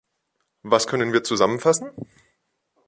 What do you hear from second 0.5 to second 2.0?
Was können wir zusammenfassen?